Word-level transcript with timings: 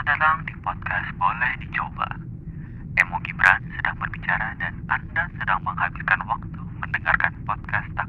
Selamat 0.00 0.16
datang 0.16 0.40
di 0.48 0.54
podcast 0.64 1.08
Boleh 1.20 1.52
Dicoba. 1.60 2.08
Emo 3.04 3.20
Gibran 3.20 3.60
sedang 3.76 3.92
berbicara 4.00 4.48
dan 4.56 4.72
Anda 4.88 5.28
sedang 5.36 5.60
menghabiskan 5.60 6.24
waktu 6.24 6.60
mendengarkan 6.80 7.32
podcast 7.44 7.84
tak 7.92 8.08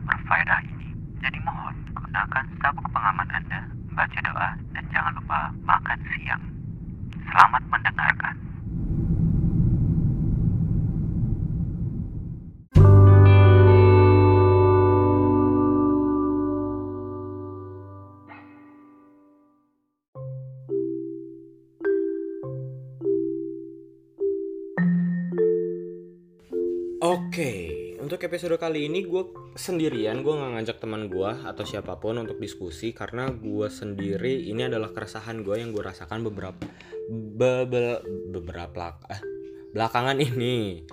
untuk 28.21 28.37
episode 28.37 28.61
kali 28.61 28.85
ini 28.85 29.01
gue 29.01 29.33
sendirian, 29.57 30.21
gue 30.21 30.29
nggak 30.29 30.53
ngajak 30.53 30.77
teman 30.77 31.09
gue 31.09 31.41
atau 31.41 31.65
siapa 31.65 31.97
pun 31.97 32.21
untuk 32.21 32.37
diskusi 32.37 32.93
karena 32.93 33.25
gue 33.33 33.65
sendiri 33.65 34.45
ini 34.45 34.69
adalah 34.69 34.93
keresahan 34.93 35.41
gue 35.41 35.57
yang 35.57 35.73
gue 35.73 35.81
rasakan 35.81 36.29
beberapa 36.29 36.61
be- 37.09 37.65
be- 37.65 38.05
beberapa 38.29 39.01
eh, 39.09 39.25
belakangan 39.73 40.21
ini. 40.21 40.85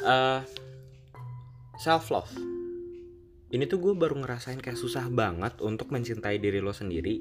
Eh, 0.00 0.40
self 1.76 2.08
love. 2.08 2.32
Ini 3.52 3.68
tuh 3.68 3.76
gue 3.76 3.92
baru 3.92 4.24
ngerasain 4.24 4.56
kayak 4.56 4.80
susah 4.80 5.12
banget 5.12 5.60
untuk 5.60 5.92
mencintai 5.92 6.40
diri 6.40 6.64
lo 6.64 6.72
sendiri 6.72 7.20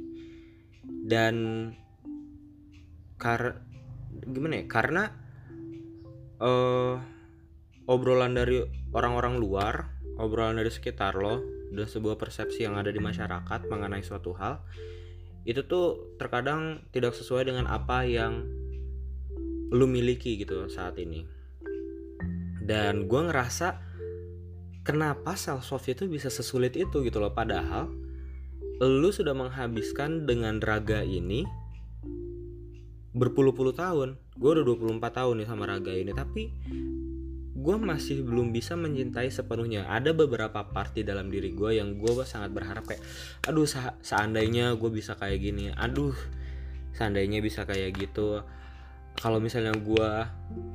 dan 1.12 1.36
kar 3.20 3.60
gimana 4.16 4.64
ya? 4.64 4.66
Karena 4.72 5.12
eh 6.40 7.20
obrolan 7.90 8.38
dari 8.38 8.62
orang-orang 8.94 9.42
luar, 9.42 9.90
obrolan 10.20 10.60
dari 10.60 10.70
sekitar 10.70 11.18
lo, 11.18 11.42
dan 11.72 11.88
sebuah 11.88 12.20
persepsi 12.20 12.68
yang 12.68 12.76
ada 12.76 12.92
di 12.92 13.00
masyarakat 13.00 13.60
mengenai 13.72 14.04
suatu 14.04 14.36
hal, 14.36 14.60
itu 15.48 15.66
tuh 15.66 16.18
terkadang 16.22 16.86
tidak 16.94 17.18
sesuai 17.18 17.50
dengan 17.50 17.66
apa 17.66 18.06
yang 18.06 18.46
lu 19.72 19.88
miliki 19.88 20.36
gitu 20.38 20.68
saat 20.68 21.00
ini. 21.00 21.26
Dan 22.62 23.10
gue 23.10 23.22
ngerasa 23.26 23.82
kenapa 24.86 25.34
self 25.34 25.66
love 25.72 25.88
itu 25.88 26.06
bisa 26.12 26.30
sesulit 26.30 26.76
itu 26.78 27.02
gitu 27.02 27.18
loh, 27.18 27.34
padahal 27.34 27.90
lu 28.82 29.10
sudah 29.14 29.34
menghabiskan 29.34 30.26
dengan 30.26 30.58
raga 30.60 31.06
ini 31.06 31.46
berpuluh-puluh 33.14 33.76
tahun. 33.76 34.18
Gue 34.40 34.58
udah 34.58 34.66
24 34.66 34.98
tahun 35.22 35.36
nih 35.44 35.48
sama 35.48 35.64
raga 35.70 35.94
ini, 35.94 36.12
tapi 36.16 36.50
gue 37.62 37.76
masih 37.78 38.26
belum 38.26 38.50
bisa 38.50 38.74
mencintai 38.74 39.30
sepenuhnya. 39.30 39.86
Ada 39.86 40.18
beberapa 40.18 40.66
part 40.66 40.98
di 40.98 41.06
dalam 41.06 41.30
diri 41.30 41.54
gue 41.54 41.78
yang 41.78 42.02
gue 42.02 42.26
sangat 42.26 42.50
berharap 42.50 42.84
kayak 42.90 43.06
aduh 43.46 43.70
se- 43.70 43.98
seandainya 44.02 44.74
gue 44.76 44.90
bisa 44.90 45.14
kayak 45.14 45.40
gini 45.40 45.70
aduh 45.72 46.18
seandainya 46.98 47.40
bisa 47.40 47.64
kayak 47.70 47.94
gitu. 47.96 48.42
Kalau 49.16 49.38
misalnya 49.38 49.78
gue 49.78 50.12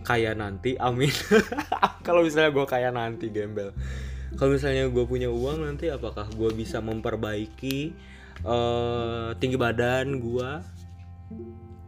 kaya 0.06 0.32
nanti 0.38 0.78
amin. 0.78 1.10
Kalau 2.06 2.22
misalnya 2.22 2.54
gue 2.54 2.66
kaya 2.70 2.94
nanti 2.94 3.26
gembel. 3.34 3.74
Kalau 4.38 4.54
misalnya 4.54 4.86
gue 4.86 5.04
punya 5.08 5.26
uang 5.26 5.66
nanti 5.66 5.90
apakah 5.90 6.30
gue 6.30 6.50
bisa 6.54 6.78
memperbaiki 6.78 7.78
eh, 8.46 9.28
tinggi 9.42 9.56
badan 9.58 10.22
gue 10.22 10.50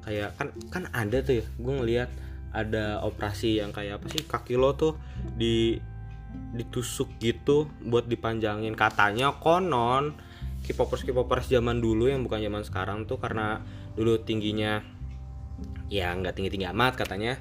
kayak 0.09 0.31
kan 0.41 0.49
kan 0.73 0.85
ada 0.97 1.21
tuh 1.21 1.45
ya 1.45 1.47
gue 1.61 1.75
ngelihat 1.85 2.11
ada 2.53 3.05
operasi 3.05 3.61
yang 3.61 3.71
kayak 3.71 4.01
apa 4.01 4.07
sih 4.13 4.25
kaki 4.25 4.57
lo 4.57 4.75
tuh 4.75 4.97
di 5.37 5.77
ditusuk 6.53 7.17
gitu 7.21 7.69
buat 7.85 8.09
dipanjangin. 8.09 8.77
Katanya 8.77 9.37
konon 9.41 10.17
K-popers 10.65 11.07
K-popers 11.07 11.49
zaman 11.49 11.81
dulu 11.81 12.11
yang 12.11 12.21
bukan 12.27 12.43
zaman 12.45 12.63
sekarang 12.67 13.09
tuh 13.09 13.17
karena 13.17 13.63
dulu 13.97 14.21
tingginya 14.21 14.85
ya 15.89 16.13
nggak 16.15 16.39
tinggi 16.39 16.55
tinggi 16.55 16.69
amat 16.71 16.95
katanya 16.95 17.35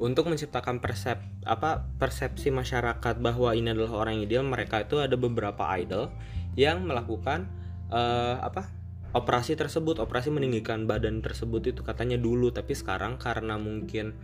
untuk 0.00 0.32
menciptakan 0.32 0.80
persep 0.80 1.20
apa 1.44 1.84
persepsi 2.00 2.48
masyarakat 2.48 3.20
bahwa 3.20 3.52
ini 3.52 3.76
adalah 3.76 4.00
orang 4.00 4.18
yang 4.18 4.24
ideal 4.26 4.44
mereka 4.48 4.80
itu 4.80 4.96
ada 4.96 5.14
beberapa 5.14 5.68
idol 5.76 6.08
yang 6.56 6.88
melakukan 6.88 7.46
eh, 7.92 8.36
apa 8.40 8.72
operasi 9.10 9.58
tersebut 9.58 9.98
operasi 9.98 10.30
meninggikan 10.30 10.86
badan 10.86 11.20
tersebut 11.20 11.74
itu 11.74 11.80
katanya 11.82 12.16
dulu. 12.16 12.54
Tapi 12.54 12.72
sekarang 12.72 13.18
karena 13.18 13.58
mungkin 13.58 14.14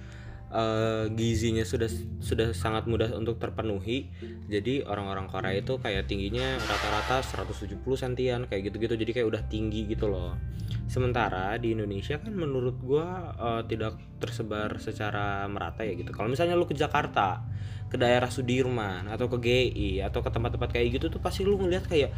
eh, 0.52 1.04
gizinya 1.10 1.66
sudah 1.66 1.90
sudah 2.22 2.54
sangat 2.54 2.86
mudah 2.86 3.10
untuk 3.18 3.42
terpenuhi. 3.42 4.10
Jadi 4.46 4.86
orang-orang 4.86 5.26
Korea 5.26 5.54
itu 5.58 5.78
kayak 5.82 6.06
tingginya 6.06 6.58
rata-rata 6.62 7.22
170 7.22 7.82
sentian 7.98 8.46
kayak 8.46 8.70
gitu-gitu. 8.70 8.94
Jadi 8.94 9.10
kayak 9.16 9.28
udah 9.28 9.42
tinggi 9.50 9.90
gitu 9.90 10.06
loh. 10.06 10.38
Sementara 10.86 11.58
di 11.58 11.74
Indonesia 11.74 12.18
kan 12.22 12.30
menurut 12.30 12.78
gua 12.78 13.34
eh, 13.34 13.62
tidak 13.66 13.98
tersebar 14.22 14.78
secara 14.78 15.44
merata 15.50 15.82
ya 15.82 15.98
gitu. 15.98 16.10
Kalau 16.14 16.30
misalnya 16.30 16.54
lu 16.54 16.66
ke 16.68 16.74
Jakarta 16.78 17.42
ke 17.86 17.94
daerah 17.98 18.26
Sudirman 18.30 19.06
atau 19.06 19.30
ke 19.30 19.38
GI 19.38 20.02
atau 20.02 20.18
ke 20.22 20.30
tempat-tempat 20.30 20.74
kayak 20.74 20.98
gitu 20.98 21.06
tuh 21.06 21.22
pasti 21.22 21.46
lu 21.46 21.54
ngeliat 21.54 21.86
kayak 21.86 22.10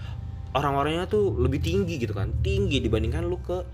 orang-orangnya 0.56 1.04
tuh 1.04 1.36
lebih 1.36 1.60
tinggi 1.60 2.00
gitu 2.00 2.12
kan. 2.12 2.32
Tinggi 2.44 2.84
dibandingkan 2.84 3.24
lu 3.24 3.40
ke 3.40 3.64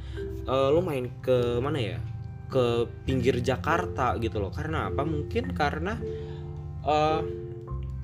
eh, 0.47 0.69
lu 0.71 0.79
main 0.83 1.11
ke 1.19 1.59
mana 1.59 1.79
ya 1.83 1.99
ke 2.55 2.87
pinggir 3.03 3.43
Jakarta 3.43 4.15
gitu 4.23 4.39
loh. 4.39 4.55
Karena 4.55 4.87
apa? 4.87 5.03
Mungkin 5.03 5.51
karena 5.51 5.99
eh, 6.87 7.21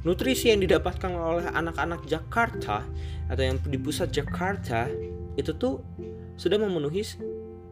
nutrisi 0.03 0.51
yang 0.51 0.67
didapatkan 0.67 1.11
oleh 1.15 1.47
anak-anak 1.55 2.03
Jakarta 2.11 2.83
atau 3.31 3.43
yang 3.47 3.63
di 3.63 3.79
pusat 3.79 4.11
Jakarta 4.11 4.91
itu 5.39 5.55
tuh 5.55 5.79
sudah 6.35 6.59
memenuhi 6.59 7.07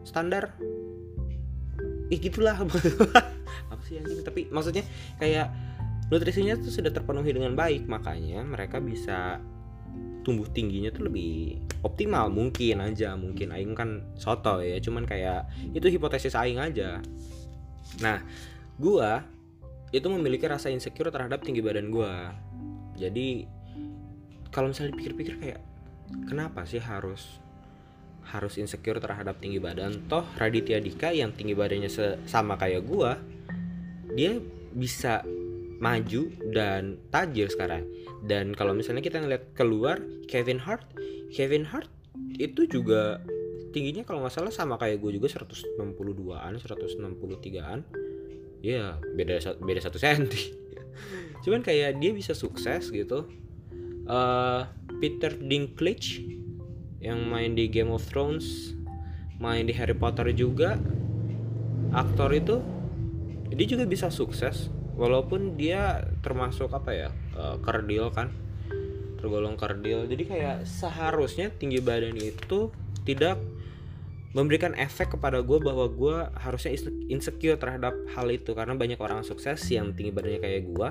standar. 0.07 0.55
Ih 2.09 2.21
gitulah. 2.23 2.55
Apa 3.75 3.83
sih 3.83 3.99
anjing? 3.99 4.23
Tapi 4.23 4.47
maksudnya 4.55 4.87
kayak 5.19 5.51
nutrisinya 6.09 6.57
tuh 6.57 6.73
sudah 6.73 6.89
terpenuhi 6.89 7.37
dengan 7.37 7.53
baik 7.53 7.85
makanya 7.85 8.41
mereka 8.41 8.81
bisa 8.81 9.41
tumbuh 10.29 10.45
tingginya 10.53 10.93
tuh 10.93 11.09
lebih 11.09 11.57
optimal 11.81 12.29
mungkin 12.29 12.85
aja 12.85 13.17
mungkin 13.17 13.49
aing 13.49 13.73
kan 13.73 14.05
soto 14.21 14.61
ya 14.61 14.77
cuman 14.77 15.09
kayak 15.09 15.49
itu 15.73 15.89
hipotesis 15.89 16.37
aing 16.37 16.61
aja. 16.61 17.01
Nah 18.05 18.21
gua 18.77 19.25
itu 19.89 20.05
memiliki 20.13 20.45
rasa 20.45 20.69
insecure 20.69 21.09
terhadap 21.09 21.41
tinggi 21.41 21.65
badan 21.65 21.89
gua. 21.89 22.37
Jadi 23.01 23.49
kalau 24.53 24.69
misalnya 24.69 24.93
dipikir-pikir 24.93 25.41
kayak 25.41 25.61
kenapa 26.29 26.69
sih 26.69 26.77
harus 26.77 27.41
harus 28.29 28.61
insecure 28.61 29.01
terhadap 29.01 29.41
tinggi 29.41 29.57
badan? 29.57 30.05
Toh 30.13 30.29
Raditya 30.37 30.77
Dika 30.85 31.09
yang 31.17 31.33
tinggi 31.33 31.57
badannya 31.57 31.89
sama 32.29 32.61
kayak 32.61 32.85
gua 32.85 33.17
dia 34.13 34.37
bisa 34.77 35.25
maju 35.79 36.31
dan 36.51 36.99
tajir 37.11 37.51
sekarang. 37.51 37.87
Dan 38.27 38.55
kalau 38.55 38.75
misalnya 38.75 39.03
kita 39.03 39.23
ngeliat 39.23 39.55
keluar 39.55 40.03
Kevin 40.27 40.59
Hart 40.59 40.85
Kevin 41.31 41.69
Hart 41.69 41.91
itu 42.39 42.67
juga 42.67 43.23
tingginya 43.71 44.03
kalau 44.03 44.25
nggak 44.25 44.35
salah 44.35 44.51
sama 44.51 44.75
kayak 44.81 44.99
gue 44.99 45.21
juga 45.21 45.29
162an 45.31 46.57
163an 46.59 47.81
ya 48.65 48.99
beda 49.15 49.39
sa- 49.39 49.59
beda 49.59 49.81
satu 49.83 50.01
senti. 50.03 50.51
Cuman 51.47 51.63
kayak 51.63 52.03
dia 52.03 52.11
bisa 52.11 52.35
sukses 52.35 52.91
gitu. 52.91 53.31
Eh, 54.09 54.63
Peter 54.99 55.37
Dinklage 55.37 56.25
yang 56.99 57.29
main 57.31 57.55
di 57.55 57.71
Game 57.71 57.95
of 57.95 58.03
Thrones 58.09 58.75
main 59.39 59.63
di 59.63 59.75
Harry 59.77 59.95
Potter 59.95 60.35
juga 60.35 60.75
aktor 61.95 62.35
itu 62.35 62.59
dia 63.55 63.67
juga 63.71 63.87
bisa 63.87 64.11
sukses 64.11 64.67
walaupun 64.99 65.55
dia 65.55 66.03
termasuk 66.21 66.75
apa 66.75 66.91
ya 66.91 67.11
eh, 67.39 67.57
kerdil 67.63 68.11
kan 68.11 68.35
tergolong 69.19 69.55
kerdil 69.55 70.07
jadi 70.07 70.25
kayak 70.27 70.57
seharusnya 70.67 71.51
tinggi 71.55 71.79
badan 71.83 72.19
itu 72.19 72.71
tidak 73.07 73.39
memberikan 74.37 74.77
efek 74.77 75.17
kepada 75.17 75.41
gue 75.41 75.59
bahwa 75.59 75.89
gue 75.89 76.17
harusnya 76.37 76.77
inse- 76.77 76.99
insecure 77.09 77.57
terhadap 77.57 77.97
hal 78.13 78.29
itu. 78.29 78.53
Karena 78.53 78.77
banyak 78.77 79.01
orang 79.01 79.25
sukses 79.25 79.65
yang 79.73 79.97
tinggi 79.97 80.13
badannya 80.13 80.41
kayak 80.41 80.63
gue 80.69 80.89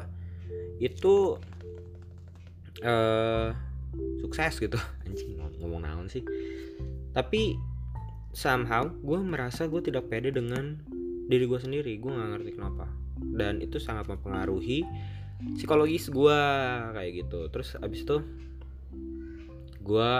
itu 0.81 1.37
eh 2.81 3.53
sukses 4.21 4.57
gitu. 4.57 4.77
Anjing 5.05 5.37
ngom- 5.37 5.57
ngomong 5.61 5.81
naon 5.85 6.07
sih? 6.09 6.25
Tapi 7.13 7.57
somehow 8.33 8.89
gue 8.89 9.19
merasa 9.21 9.69
gue 9.69 9.81
tidak 9.85 10.09
pede 10.09 10.33
dengan 10.33 10.81
diri 11.29 11.45
gue 11.45 11.59
sendiri. 11.61 11.93
Gue 12.01 12.17
nggak 12.17 12.29
ngerti 12.41 12.51
kenapa 12.57 12.89
dan 13.35 13.59
itu 13.63 13.77
sangat 13.81 14.07
mempengaruhi 14.09 14.85
psikologis 15.57 16.09
gue 16.09 16.39
kayak 16.93 17.11
gitu. 17.25 17.49
Terus 17.53 17.77
abis 17.77 18.05
itu 18.05 18.17
gue 19.81 20.11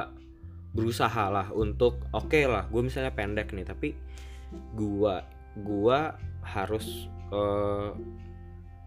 berusaha 0.71 1.25
lah 1.31 1.49
untuk 1.51 1.97
oke 2.13 2.37
lah 2.45 2.69
gue 2.69 2.81
misalnya 2.85 3.09
pendek 3.11 3.49
nih 3.55 3.65
tapi 3.65 3.97
gue 4.77 5.15
gua 5.63 6.13
harus 6.45 7.09
uh, 7.33 7.91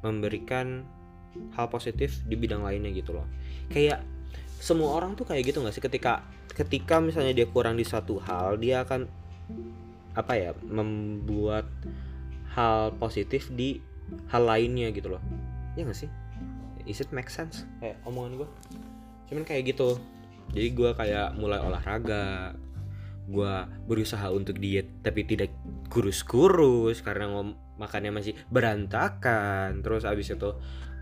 memberikan 0.01 0.87
hal 1.55 1.67
positif 1.69 2.23
di 2.27 2.35
bidang 2.39 2.65
lainnya 2.65 2.91
gitu 2.95 3.15
loh. 3.15 3.27
Kayak 3.71 4.03
semua 4.61 4.97
orang 4.97 5.17
tuh 5.17 5.29
kayak 5.29 5.53
gitu 5.53 5.61
nggak 5.61 5.75
sih? 5.77 5.85
Ketika 5.85 6.25
ketika 6.55 6.99
misalnya 7.01 7.33
dia 7.33 7.47
kurang 7.49 7.79
di 7.79 7.87
satu 7.87 8.21
hal 8.21 8.59
dia 8.61 8.85
akan 8.85 9.07
apa 10.19 10.33
ya 10.35 10.51
membuat 10.67 11.71
hal 12.51 12.95
positif 12.99 13.47
di 13.55 13.79
hal 14.31 14.43
lainnya 14.47 14.91
gitu 14.95 15.13
loh. 15.13 15.23
Ya 15.75 15.87
gak 15.87 15.99
sih? 15.99 16.11
Is 16.89 17.03
it 17.03 17.11
make 17.15 17.31
sense? 17.31 17.69
Kayak 17.79 18.01
omongan 18.07 18.45
gue 18.45 18.49
cuman 19.31 19.47
kayak 19.47 19.75
gitu. 19.75 19.95
Jadi 20.51 20.69
gue 20.75 20.91
kayak 20.99 21.39
mulai 21.39 21.63
olahraga. 21.63 22.59
Gue 23.31 23.55
berusaha 23.87 24.27
untuk 24.35 24.59
diet 24.59 24.91
tapi 25.07 25.23
tidak 25.23 25.55
kurus-kurus 25.87 26.99
karena 27.07 27.31
ngom 27.31 27.55
makannya 27.79 28.11
masih 28.11 28.35
berantakan. 28.51 29.87
Terus 29.87 30.03
abis 30.03 30.35
itu 30.35 30.51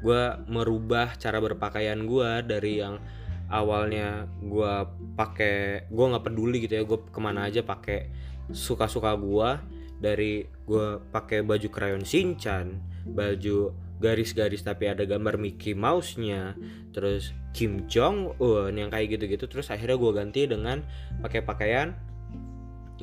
gue 0.04 0.22
merubah 0.46 1.16
cara 1.16 1.40
berpakaian 1.40 2.04
gue 2.04 2.30
dari 2.46 2.84
yang 2.84 3.00
awalnya 3.48 4.28
gue 4.44 4.74
pakai 5.16 5.88
gue 5.88 6.04
nggak 6.04 6.24
peduli 6.28 6.68
gitu 6.68 6.78
ya 6.78 6.84
gue 6.84 6.98
ke 7.08 7.20
mana 7.20 7.48
aja 7.48 7.64
pakai 7.64 8.12
suka-suka 8.52 9.16
gue 9.16 9.50
dari 9.98 10.46
gue 10.46 10.86
pakai 11.10 11.42
baju 11.42 11.68
krayon 11.72 12.04
Shinchan 12.04 12.78
baju 13.12 13.72
garis-garis 13.98 14.62
tapi 14.62 14.86
ada 14.86 15.02
gambar 15.02 15.40
Mickey 15.42 15.74
Mouse-nya 15.74 16.54
terus 16.94 17.34
Kim 17.50 17.90
Jong 17.90 18.38
Un 18.38 18.78
yang 18.78 18.94
kayak 18.94 19.18
gitu-gitu 19.18 19.50
terus 19.50 19.74
akhirnya 19.74 19.98
gue 19.98 20.12
ganti 20.14 20.46
dengan 20.46 20.86
pakai 21.18 21.42
pakaian 21.42 21.98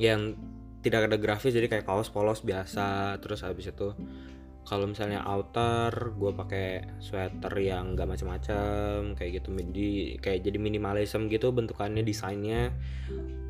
yang 0.00 0.36
tidak 0.86 1.10
ada 1.10 1.16
grafis 1.18 1.50
jadi 1.50 1.66
kayak 1.66 1.82
kaos 1.82 2.14
polos 2.14 2.46
biasa. 2.46 3.18
Terus 3.18 3.42
habis 3.42 3.66
itu 3.66 3.90
kalau 4.62 4.86
misalnya 4.86 5.26
outer 5.26 6.14
gue 6.14 6.30
pakai 6.30 6.66
sweater 7.02 7.50
yang 7.58 7.98
gak 7.98 8.06
macam-macam 8.06 9.14
kayak 9.18 9.42
gitu 9.42 9.50
di 9.70 10.18
kayak 10.18 10.46
jadi 10.46 10.58
minimalism 10.58 11.30
gitu 11.30 11.54
bentukannya 11.54 12.02
desainnya 12.02 12.74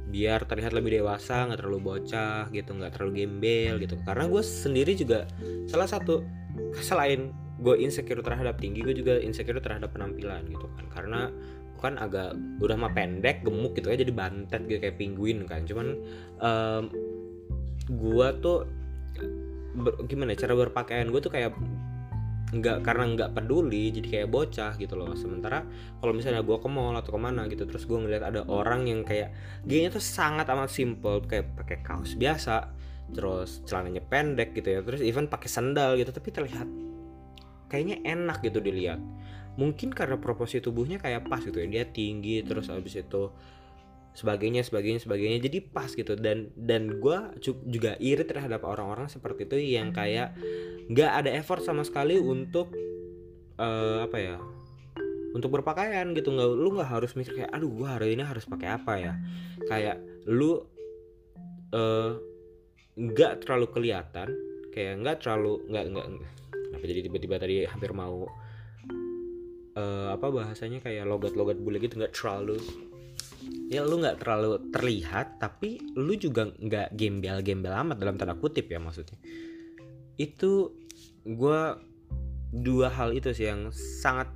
biar 0.07 0.45
terlihat 0.45 0.77
lebih 0.77 1.03
dewasa 1.03 1.51
nggak 1.51 1.59
terlalu 1.59 1.81
bocah 1.83 2.47
gitu 2.55 2.71
nggak 2.73 2.97
terlalu 2.97 3.13
gembel 3.25 3.75
gitu. 3.85 4.01
Karena 4.01 4.25
gue 4.33 4.41
sendiri 4.41 4.97
juga 4.97 5.29
salah 5.69 5.89
satu 5.93 6.25
selain 6.81 7.33
gue 7.57 7.75
insecure 7.81 8.21
terhadap 8.21 8.61
tinggi 8.61 8.85
gue 8.85 8.93
juga 8.93 9.17
insecure 9.17 9.61
terhadap 9.61 9.93
penampilan 9.97 10.45
gitu 10.49 10.67
kan. 10.77 10.85
Karena 10.93 11.21
kan 11.77 12.01
agak 12.01 12.33
udah 12.59 12.77
mah 12.77 12.93
pendek 12.97 13.45
gemuk 13.45 13.77
gitu 13.77 13.93
ya 13.93 14.01
jadi 14.01 14.13
bantet 14.13 14.65
gitu 14.69 14.81
kayak 14.81 14.97
penguin 14.97 15.45
kan. 15.45 15.65
Cuman 15.69 15.87
um, 16.41 16.85
gue 17.87 18.29
tuh 18.43 18.67
ber, 19.77 19.93
gimana 20.09 20.35
ya, 20.35 20.49
cara 20.49 20.55
berpakaian 20.57 21.09
gue 21.13 21.21
tuh 21.21 21.33
kayak 21.33 21.53
nggak 22.47 22.87
karena 22.87 23.11
nggak 23.11 23.31
peduli 23.35 23.91
jadi 23.91 24.09
kayak 24.09 24.29
bocah 24.33 24.73
gitu 24.79 24.95
loh. 24.97 25.13
Sementara 25.19 25.67
kalau 26.01 26.13
misalnya 26.17 26.41
gue 26.41 26.57
ke 26.57 26.69
mall 26.69 26.97
atau 26.97 27.13
ke 27.15 27.21
mana 27.21 27.45
gitu 27.51 27.69
terus 27.69 27.85
gue 27.85 27.99
ngeliat 27.99 28.25
ada 28.25 28.45
orang 28.49 28.89
yang 28.89 29.01
kayak 29.05 29.33
gayanya 29.67 29.97
tuh 29.97 30.05
sangat 30.05 30.47
amat 30.49 30.71
simple 30.73 31.25
kayak 31.27 31.53
pakai 31.59 31.83
kaos 31.85 32.17
biasa 32.17 32.76
terus 33.15 33.63
celananya 33.67 34.03
pendek 34.03 34.55
gitu 34.57 34.67
ya 34.67 34.81
terus 34.83 34.99
even 34.99 35.31
pakai 35.31 35.47
sandal 35.47 35.95
gitu 35.95 36.11
tapi 36.11 36.35
terlihat 36.35 36.67
kayaknya 37.71 38.03
enak 38.07 38.43
gitu 38.43 38.59
dilihat. 38.63 39.03
Mungkin 39.57 39.93
karena 39.93 40.21
proporsi 40.21 40.61
tubuhnya 40.61 41.01
kayak 41.01 41.27
pas 41.27 41.41
gitu 41.41 41.57
ya 41.57 41.67
dia 41.67 41.85
tinggi 41.89 42.45
terus 42.45 42.69
abis 42.69 43.01
itu 43.01 43.33
sebagainya 44.17 44.65
sebagainya 44.65 45.01
sebagainya 45.03 45.39
jadi 45.43 45.59
pas 45.65 45.91
gitu. 45.91 46.15
Dan 46.17 46.53
dan 46.55 47.01
gue 47.01 47.19
juga 47.43 47.97
iri 47.99 48.25
terhadap 48.25 48.65
orang-orang 48.65 49.09
seperti 49.11 49.49
itu 49.49 49.57
yang 49.81 49.91
kayak 49.91 50.37
nggak 50.93 51.13
ada 51.25 51.31
effort 51.35 51.65
sama 51.65 51.83
sekali 51.83 52.21
untuk 52.21 52.71
uh, 53.59 54.05
apa 54.07 54.17
ya 54.21 54.37
untuk 55.33 55.51
berpakaian 55.57 56.13
gitu. 56.13 56.37
Nggak 56.37 56.49
lu 56.53 56.69
nggak 56.77 56.91
harus 56.93 57.17
mikir 57.17 57.45
kayak 57.45 57.51
aduh 57.51 57.73
gue 57.73 57.89
hari 57.89 58.09
ini 58.15 58.23
harus 58.23 58.45
pakai 58.45 58.69
apa 58.77 58.93
ya? 59.01 59.15
Kayak 59.67 60.05
lu 60.29 60.61
uh, 61.73 62.36
nggak 62.97 63.45
terlalu 63.45 63.67
kelihatan 63.71 64.33
kayak 64.73 65.05
nggak 65.05 65.17
terlalu 65.21 65.61
nggak 65.69 65.85
nggak 65.93 66.07
kenapa 66.51 66.85
jadi 66.85 67.01
tiba-tiba 67.05 67.37
tadi 67.37 67.55
hampir 67.69 67.93
mau 67.93 68.25
uh, 69.77 70.09
apa 70.17 70.27
bahasanya 70.33 70.81
kayak 70.81 71.05
logat-logat 71.07 71.61
bule 71.61 71.79
gitu 71.79 72.01
nggak 72.01 72.17
terlalu. 72.17 72.59
Ya 73.71 73.83
lu 73.87 74.03
nggak 74.03 74.23
terlalu 74.23 74.59
terlihat 74.75 75.39
tapi 75.39 75.79
lu 75.95 76.19
juga 76.19 76.51
nggak 76.51 76.97
gembel-gembel 76.99 77.71
amat 77.71 77.97
dalam 78.01 78.17
tanda 78.19 78.35
kutip 78.35 78.67
ya 78.67 78.81
maksudnya. 78.81 79.19
Itu 80.17 80.75
gue 81.23 81.61
dua 82.57 82.89
hal 82.89 83.13
itu 83.13 83.31
sih 83.37 83.51
yang 83.53 83.71
sangat 83.75 84.33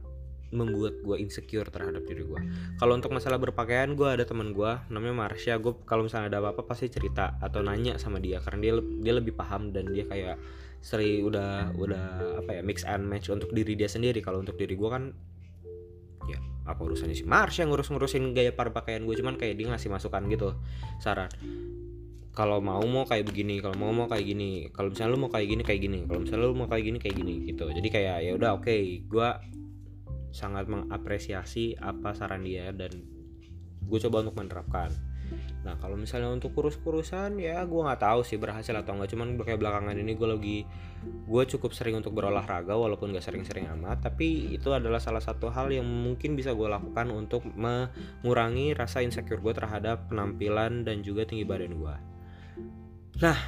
membuat 0.51 0.99
gue 1.03 1.17
insecure 1.23 1.67
terhadap 1.71 2.03
diri 2.07 2.27
gue. 2.27 2.41
Kalau 2.79 2.99
untuk 2.99 3.15
masalah 3.15 3.39
berpakaian, 3.39 3.95
gue 3.95 4.07
ada 4.07 4.27
teman 4.27 4.51
gue 4.51 4.73
namanya 4.91 5.27
Marsha. 5.27 5.59
Gue 5.63 5.79
kalau 5.87 6.07
misalnya 6.07 6.35
ada 6.35 6.39
apa-apa 6.43 6.67
pasti 6.75 6.91
cerita 6.91 7.39
atau 7.39 7.63
nanya 7.63 7.99
sama 8.03 8.19
dia 8.19 8.43
karena 8.43 8.59
dia 8.59 8.73
dia 8.79 9.15
lebih 9.15 9.35
paham 9.39 9.71
dan 9.71 9.91
dia 9.91 10.07
kayak 10.11 10.37
seri 10.81 11.21
udah 11.21 11.77
udah 11.77 12.07
apa 12.41 12.51
ya 12.59 12.63
mix 12.65 12.83
and 12.89 13.07
match 13.07 13.31
untuk 13.31 13.55
diri 13.55 13.79
dia 13.79 13.87
sendiri. 13.87 14.19
Kalau 14.19 14.43
untuk 14.43 14.59
diri 14.59 14.75
gue 14.75 14.91
kan 14.91 15.15
apa 16.71 16.81
urusannya 16.87 17.19
si 17.19 17.27
Mars 17.27 17.59
yang 17.59 17.75
ngurus-ngurusin 17.75 18.31
gaya 18.31 18.55
pakaian 18.55 19.03
gue 19.03 19.17
cuman 19.19 19.35
kayak 19.35 19.59
dia 19.59 19.67
ngasih 19.75 19.91
masukan 19.91 20.23
gitu 20.31 20.55
saran 21.03 21.27
kalau 22.31 22.63
mau 22.63 22.81
mau 22.87 23.03
kayak 23.03 23.27
begini 23.27 23.59
kalau 23.59 23.75
mau 23.75 23.91
mau 23.91 24.07
kayak 24.07 24.23
gini 24.23 24.71
kalau 24.71 24.95
misalnya 24.95 25.13
lu 25.13 25.19
mau 25.19 25.31
kayak 25.35 25.49
gini 25.51 25.63
kayak 25.67 25.81
gini 25.83 25.99
kalau 26.07 26.21
misalnya 26.23 26.47
lu 26.47 26.55
mau 26.55 26.69
kayak 26.71 26.85
gini 26.87 26.99
kayak 27.03 27.17
gini 27.19 27.35
gitu 27.51 27.67
jadi 27.75 27.89
kayak 27.91 28.17
ya 28.23 28.33
udah 28.39 28.51
oke 28.55 28.71
okay, 28.71 29.03
gue 29.03 29.29
sangat 30.31 30.67
mengapresiasi 30.71 31.79
apa 31.79 32.15
saran 32.15 32.47
dia 32.47 32.71
dan 32.71 32.91
gue 33.87 33.99
coba 33.99 34.23
untuk 34.27 34.39
menerapkan 34.39 34.91
Nah 35.61 35.77
kalau 35.77 35.95
misalnya 35.95 36.33
untuk 36.33 36.57
kurus-kurusan 36.57 37.37
ya 37.37 37.61
gue 37.69 37.81
nggak 37.81 38.01
tahu 38.01 38.25
sih 38.25 38.41
berhasil 38.41 38.73
atau 38.73 38.97
enggak 38.97 39.13
cuman 39.13 39.37
kayak 39.37 39.61
belakangan 39.61 39.97
ini 39.97 40.17
gue 40.17 40.29
lagi 40.29 40.59
gue 41.05 41.43
cukup 41.57 41.77
sering 41.77 42.01
untuk 42.01 42.13
berolahraga 42.17 42.77
walaupun 42.77 43.13
gak 43.17 43.25
sering-sering 43.25 43.65
amat 43.73 44.05
tapi 44.05 44.53
itu 44.53 44.69
adalah 44.73 45.01
salah 45.01 45.21
satu 45.21 45.49
hal 45.49 45.73
yang 45.73 45.85
mungkin 45.85 46.37
bisa 46.37 46.53
gue 46.53 46.69
lakukan 46.69 47.09
untuk 47.09 47.45
mengurangi 47.57 48.77
rasa 48.77 49.01
insecure 49.05 49.41
gue 49.41 49.53
terhadap 49.57 50.09
penampilan 50.13 50.85
dan 50.85 51.01
juga 51.05 51.25
tinggi 51.29 51.45
badan 51.45 51.77
gue. 51.77 51.95
Nah 53.21 53.39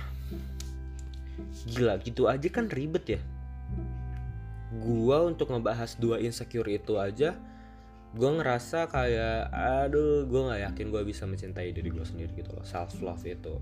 gila 1.68 1.96
gitu 2.04 2.28
aja 2.28 2.48
kan 2.52 2.68
ribet 2.68 3.04
ya. 3.18 3.20
Gue 4.82 5.18
untuk 5.22 5.54
ngebahas 5.54 5.94
dua 5.96 6.18
insecure 6.18 6.68
itu 6.68 6.98
aja 6.98 7.38
gue 8.12 8.28
ngerasa 8.28 8.92
kayak 8.92 9.48
aduh 9.56 10.28
gue 10.28 10.40
nggak 10.44 10.60
yakin 10.68 10.86
gue 10.92 11.00
bisa 11.00 11.24
mencintai 11.24 11.72
diri 11.72 11.88
gue 11.88 12.04
sendiri 12.04 12.28
gitu 12.36 12.52
loh 12.52 12.66
self 12.66 13.00
love 13.00 13.24
itu. 13.24 13.56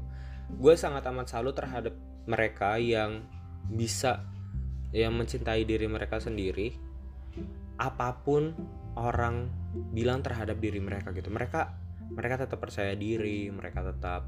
Gue 0.51 0.75
sangat 0.75 1.07
amat 1.07 1.31
salut 1.31 1.55
terhadap 1.55 1.95
mereka 2.27 2.75
yang 2.83 3.23
bisa 3.71 4.27
yang 4.91 5.15
mencintai 5.15 5.63
diri 5.63 5.87
mereka 5.87 6.19
sendiri 6.19 6.75
apa 7.79 8.19
pun 8.27 8.51
orang 8.99 9.47
bilang 9.95 10.19
terhadap 10.27 10.59
diri 10.59 10.83
mereka 10.83 11.15
gitu. 11.15 11.31
Mereka 11.31 11.71
mereka 12.11 12.43
tetap 12.43 12.59
percaya 12.59 12.99
diri 12.99 13.55
mereka 13.55 13.87
tetap 13.87 14.27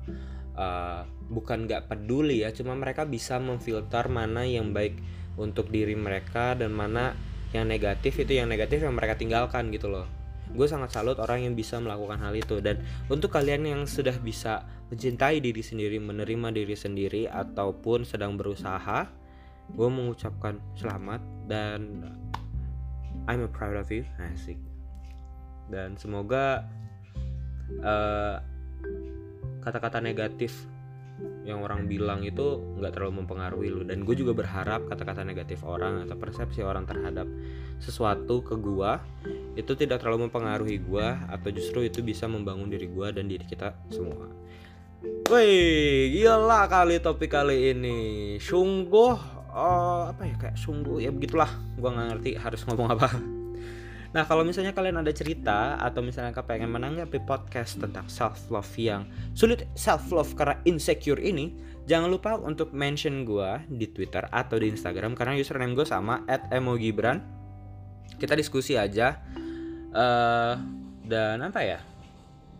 uh, 0.55 1.03
bukan 1.29 1.67
nggak 1.67 1.91
peduli 1.91 2.47
ya 2.47 2.55
cuma 2.55 2.79
mereka 2.79 3.03
bisa 3.03 3.43
memfilter 3.43 4.07
mana 4.07 4.47
yang 4.47 4.71
baik 4.71 4.97
untuk 5.37 5.73
diri 5.73 5.97
mereka 5.97 6.53
dan 6.53 6.73
mana 6.73 7.17
yang 7.53 7.69
negatif 7.69 8.17
itu 8.21 8.41
yang 8.41 8.49
negatif 8.49 8.81
yang 8.81 8.97
mereka 8.97 9.17
tinggalkan 9.17 9.69
gitu 9.73 9.93
loh. 9.93 10.09
Gue 10.53 10.69
sangat 10.69 10.93
salut 10.93 11.17
orang 11.17 11.49
yang 11.49 11.55
bisa 11.57 11.81
melakukan 11.81 12.21
hal 12.21 12.37
itu. 12.37 12.61
Dan 12.61 12.85
untuk 13.09 13.33
kalian 13.33 13.65
yang 13.65 13.81
sudah 13.89 14.17
bisa 14.21 14.65
mencintai 14.93 15.41
diri 15.41 15.65
sendiri 15.65 15.97
menerima 15.97 16.53
diri 16.53 16.77
sendiri 16.77 17.23
ataupun 17.29 18.05
sedang 18.05 18.37
berusaha 18.37 19.09
gue 19.73 19.89
mengucapkan 19.89 20.61
selamat 20.77 21.21
dan 21.49 22.05
I'm 23.25 23.47
proud 23.49 23.79
of 23.79 23.89
you. 23.89 24.05
Asik. 24.21 24.59
Dan 25.73 25.97
semoga 25.97 26.67
eh, 27.81 28.37
kata-kata 29.63 30.03
uh, 30.03 30.05
negatif 30.05 30.53
yang 31.43 31.59
orang 31.63 31.91
bilang 31.91 32.23
itu 32.23 32.63
nggak 32.79 32.95
terlalu 32.95 33.27
mempengaruhi 33.27 33.69
lu 33.71 33.83
dan 33.83 34.07
gue 34.07 34.15
juga 34.15 34.31
berharap 34.31 34.87
kata-kata 34.87 35.27
negatif 35.27 35.67
orang 35.67 36.07
atau 36.07 36.15
persepsi 36.15 36.63
orang 36.63 36.87
terhadap 36.87 37.27
sesuatu 37.83 38.47
ke 38.47 38.55
gue 38.55 38.91
itu 39.59 39.73
tidak 39.75 39.99
terlalu 39.99 40.31
mempengaruhi 40.31 40.79
gue 40.79 41.09
atau 41.27 41.49
justru 41.51 41.83
itu 41.83 41.99
bisa 42.01 42.31
membangun 42.31 42.71
diri 42.71 42.87
gue 42.87 43.09
dan 43.11 43.27
diri 43.27 43.43
kita 43.43 43.75
semua. 43.91 44.31
Wih, 45.03 46.15
gila 46.15 46.71
kali 46.71 47.03
topik 47.03 47.35
kali 47.35 47.75
ini. 47.75 47.99
Sungguh 48.39 49.19
uh, 49.51 50.15
apa 50.15 50.23
ya 50.31 50.35
kayak 50.39 50.57
sungguh 50.57 51.03
ya 51.03 51.11
begitulah. 51.11 51.51
Gue 51.75 51.91
nggak 51.91 52.07
ngerti 52.15 52.31
harus 52.39 52.63
ngomong 52.71 52.95
apa. 52.95 53.42
Nah 54.13 54.29
kalau 54.29 54.45
misalnya 54.45 54.77
kalian 54.77 55.01
ada 55.01 55.09
cerita 55.13 55.81
atau 55.81 56.05
misalnya 56.05 56.37
kalian 56.37 56.49
pengen 56.49 56.71
menanggapi 56.71 57.25
podcast 57.25 57.81
tentang 57.81 58.05
self 58.13 58.53
love 58.53 58.69
yang 58.77 59.09
sulit 59.33 59.65
self 59.73 60.13
love 60.13 60.37
karena 60.37 60.61
insecure 60.69 61.17
ini, 61.17 61.57
jangan 61.89 62.13
lupa 62.13 62.37
untuk 62.37 62.77
mention 62.77 63.25
gue 63.25 63.65
di 63.73 63.89
Twitter 63.89 64.29
atau 64.29 64.61
di 64.61 64.69
Instagram 64.69 65.17
karena 65.17 65.41
username 65.41 65.73
gue 65.73 65.89
sama 65.89 66.29
@emogibran. 66.53 67.25
Kita 68.21 68.37
diskusi 68.37 68.77
aja. 68.77 69.17
Uh, 69.93 70.57
dan 71.05 71.41
apa 71.45 71.61
ya? 71.65 71.81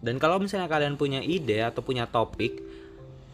Dan 0.03 0.19
kalau 0.19 0.43
misalnya 0.43 0.67
kalian 0.67 0.99
punya 0.99 1.23
ide 1.23 1.63
atau 1.63 1.81
punya 1.85 2.09
topik, 2.11 2.59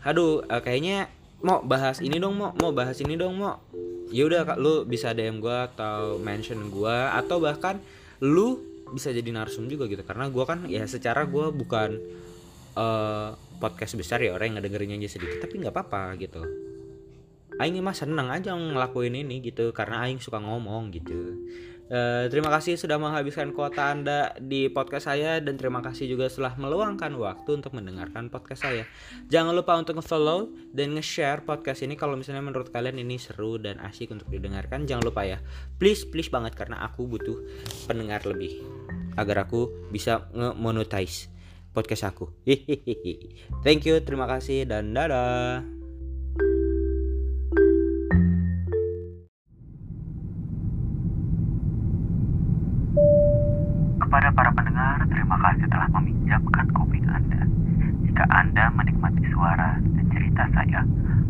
aduh 0.05 0.45
uh, 0.47 0.61
kayaknya 0.61 1.09
mau 1.39 1.63
bahas 1.63 2.03
ini 2.03 2.19
dong 2.19 2.35
mau 2.35 2.51
mau 2.59 2.75
bahas 2.75 2.99
ini 2.99 3.15
dong 3.15 3.39
mau 3.39 3.63
ya 4.11 4.27
udah 4.27 4.43
kak 4.43 4.59
lu 4.59 4.83
bisa 4.83 5.15
DM 5.15 5.39
gue 5.39 5.55
atau 5.71 6.19
mention 6.19 6.67
gue 6.67 6.97
atau 7.15 7.39
bahkan 7.39 7.79
lu 8.25 8.63
bisa 8.91 9.13
jadi 9.13 9.29
narsum 9.31 9.69
juga 9.69 9.87
gitu. 9.87 10.03
Karena 10.03 10.31
gue 10.33 10.45
kan 10.45 10.65
ya 10.67 10.85
secara 10.89 11.29
gue 11.29 11.53
bukan 11.53 11.91
uh, 12.79 13.37
podcast 13.59 13.99
besar 13.99 14.23
ya 14.23 14.35
orang 14.35 14.55
yang 14.55 14.57
ngedengerinnya 14.63 14.97
aja 15.03 15.19
sedikit 15.19 15.45
tapi 15.45 15.61
nggak 15.61 15.75
apa-apa 15.75 16.17
gitu. 16.21 16.43
Aing 17.59 17.83
mah 17.83 17.97
seneng 17.97 18.31
aja 18.31 18.55
ngelakuin 18.55 19.19
ini 19.19 19.43
gitu 19.43 19.75
karena 19.75 20.07
Aing 20.07 20.23
suka 20.23 20.39
ngomong 20.39 20.95
gitu 20.95 21.35
Uh, 21.89 22.29
terima 22.29 22.53
kasih 22.53 22.77
sudah 22.77 23.01
menghabiskan 23.01 23.57
kuota 23.57 23.89
Anda 23.89 24.37
di 24.37 24.69
podcast 24.69 25.09
saya 25.09 25.41
dan 25.41 25.57
terima 25.57 25.81
kasih 25.81 26.05
juga 26.05 26.29
telah 26.29 26.53
meluangkan 26.61 27.17
waktu 27.17 27.65
untuk 27.65 27.73
mendengarkan 27.73 28.29
podcast 28.29 28.69
saya. 28.69 28.85
Jangan 29.33 29.57
lupa 29.57 29.73
untuk 29.81 29.97
nge-follow 29.97 30.53
dan 30.77 30.93
nge-share 30.93 31.49
podcast 31.49 31.81
ini 31.81 31.97
kalau 31.97 32.21
misalnya 32.21 32.45
menurut 32.45 32.69
kalian 32.69 33.01
ini 33.01 33.17
seru 33.17 33.57
dan 33.57 33.81
asik 33.81 34.13
untuk 34.13 34.29
didengarkan. 34.29 34.85
Jangan 34.85 35.09
lupa 35.09 35.25
ya. 35.25 35.41
Please 35.81 36.05
please 36.05 36.29
banget 36.29 36.53
karena 36.53 36.85
aku 36.85 37.09
butuh 37.09 37.41
pendengar 37.89 38.21
lebih 38.29 38.61
agar 39.17 39.49
aku 39.49 39.89
bisa 39.89 40.29
nge-monetize 40.37 41.33
podcast 41.73 42.05
aku. 42.05 42.29
Thank 43.65 43.89
you, 43.89 43.97
terima 44.05 44.29
kasih 44.29 44.69
dan 44.69 44.93
dadah. 44.93 45.78
Kasih 55.39 55.67
telah 55.71 55.89
meminjamkan 55.95 56.67
kopi 56.75 56.99
Anda. 57.07 57.43
Jika 58.05 58.25
Anda 58.29 58.69
menikmati 58.75 59.23
suara 59.31 59.79
dan 59.79 60.05
cerita 60.11 60.45
saya, 60.53 60.83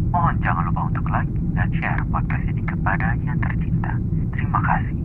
mohon 0.08 0.40
jangan 0.40 0.72
lupa 0.72 0.88
untuk 0.88 1.06
like 1.12 1.28
dan 1.52 1.68
share 1.76 2.02
podcast 2.08 2.44
ini 2.48 2.62
kepada 2.64 3.14
yang 3.22 3.38
tercinta. 3.38 3.92
Terima 4.32 4.60
kasih. 4.64 4.97